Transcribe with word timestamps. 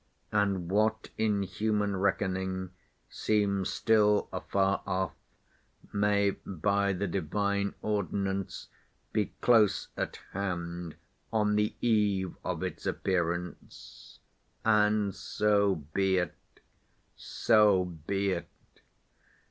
And 0.31 0.71
what 0.71 1.09
in 1.15 1.43
human 1.43 1.95
reckoning 1.95 2.71
seems 3.07 3.71
still 3.71 4.29
afar 4.33 4.81
off, 4.87 5.13
may 5.93 6.31
by 6.31 6.91
the 6.91 7.05
Divine 7.05 7.75
ordinance 7.83 8.69
be 9.13 9.27
close 9.41 9.89
at 9.95 10.15
hand, 10.31 10.95
on 11.31 11.55
the 11.55 11.75
eve 11.81 12.35
of 12.43 12.63
its 12.63 12.87
appearance. 12.87 14.17
And 14.65 15.13
so 15.13 15.75
be 15.93 16.17
it, 16.17 16.33
so 17.15 17.85
be 17.85 18.31
it!" 18.31 18.49